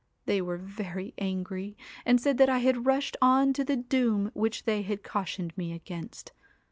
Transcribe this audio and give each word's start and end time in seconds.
They 0.25 0.41
were 0.41 0.57
very 0.57 1.13
angry, 1.19 1.77
and 2.07 2.19
said 2.19 2.39
that 2.39 2.49
I 2.49 2.57
had 2.57 2.87
rushed 2.87 3.15
on 3.21 3.53
the 3.53 3.75
doom 3.77 4.31
which 4.33 4.63
they 4.63 4.81
had 4.81 5.03
cautioned 5.03 5.55
me 5.55 5.73
against. 5.73 6.31